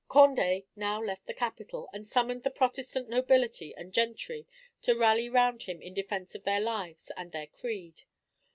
Condé 0.09 0.65
now 0.75 0.99
left 0.99 1.27
the 1.27 1.33
capital, 1.35 1.87
and 1.93 2.07
summoned 2.07 2.41
the 2.41 2.49
Protestant 2.49 3.07
nobility 3.07 3.71
and 3.75 3.93
gentry 3.93 4.47
to 4.81 4.97
rally 4.97 5.29
round 5.29 5.61
him 5.61 5.79
in 5.79 5.93
defence 5.93 6.33
of 6.33 6.43
their 6.43 6.59
lives 6.59 7.11
and 7.15 7.31
their 7.31 7.45
creed. 7.45 8.01